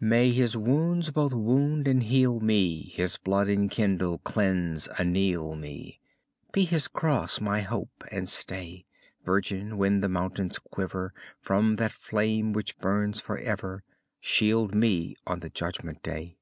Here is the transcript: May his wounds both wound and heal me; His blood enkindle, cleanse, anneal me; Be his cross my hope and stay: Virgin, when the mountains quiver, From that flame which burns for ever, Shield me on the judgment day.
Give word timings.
May 0.00 0.30
his 0.30 0.56
wounds 0.56 1.10
both 1.10 1.34
wound 1.34 1.86
and 1.86 2.02
heal 2.04 2.40
me; 2.40 2.94
His 2.94 3.18
blood 3.18 3.50
enkindle, 3.50 4.16
cleanse, 4.24 4.88
anneal 4.98 5.54
me; 5.54 6.00
Be 6.50 6.64
his 6.64 6.88
cross 6.88 7.42
my 7.42 7.60
hope 7.60 8.02
and 8.10 8.26
stay: 8.26 8.86
Virgin, 9.22 9.76
when 9.76 10.00
the 10.00 10.08
mountains 10.08 10.58
quiver, 10.58 11.12
From 11.42 11.76
that 11.76 11.92
flame 11.92 12.54
which 12.54 12.78
burns 12.78 13.20
for 13.20 13.36
ever, 13.36 13.84
Shield 14.18 14.74
me 14.74 15.14
on 15.26 15.40
the 15.40 15.50
judgment 15.50 16.02
day. 16.02 16.38